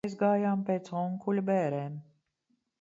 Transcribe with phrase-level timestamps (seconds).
[0.03, 2.01] Vēl reiz uz šo mājiņu aizgājām pēc onkuļa bērēm.